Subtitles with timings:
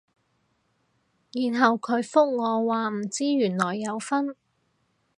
[1.31, 4.35] 然後佢覆我話唔知原來有分